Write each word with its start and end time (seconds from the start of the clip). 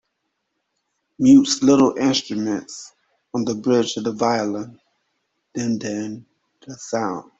Mutes 1.19 1.61
little 1.61 1.95
instruments 1.95 2.91
on 3.35 3.45
the 3.45 3.53
bridge 3.53 3.97
of 3.97 4.03
the 4.05 4.11
violin, 4.11 4.79
deadening 5.53 6.25
the 6.65 6.73
sound. 6.75 7.29